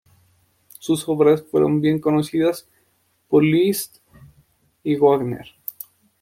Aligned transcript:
Sus 0.79 1.07
obras 1.07 1.43
fueron 1.43 1.79
bien 1.79 1.99
conocidas 1.99 2.67
por 3.29 3.43
Liszt 3.43 3.97
y 4.83 4.95
Wagner. 4.95 5.49